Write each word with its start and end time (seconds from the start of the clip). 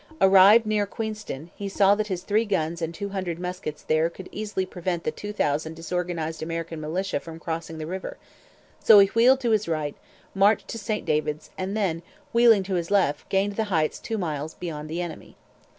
Arrived 0.19 0.65
near 0.65 0.87
Queenston, 0.87 1.51
he 1.55 1.69
saw 1.69 1.93
that 1.93 2.07
his 2.07 2.23
three 2.23 2.43
guns 2.43 2.81
and 2.81 2.91
two 2.91 3.09
hundred 3.09 3.37
muskets 3.37 3.83
there 3.83 4.09
could 4.09 4.27
easily 4.31 4.65
prevent 4.65 5.03
the 5.03 5.11
two 5.11 5.31
thousand 5.31 5.75
disorganized 5.75 6.41
American 6.41 6.81
militia 6.81 7.19
from 7.19 7.37
crossing 7.37 7.77
the 7.77 7.85
river; 7.85 8.17
so 8.79 8.97
he 8.97 9.05
wheeled 9.09 9.39
to 9.39 9.51
his 9.51 9.67
right, 9.67 9.95
marched 10.33 10.67
to 10.67 10.79
St 10.79 11.05
David's, 11.05 11.51
and 11.55 11.77
then, 11.77 12.01
wheeling 12.33 12.63
to 12.63 12.73
his 12.73 12.89
left, 12.89 13.29
gained 13.29 13.57
the 13.57 13.65
Heights 13.65 13.99
two 13.99 14.17
miles 14.17 14.55
beyond 14.55 14.89
the 14.89 15.01
enemy. 15.03 15.37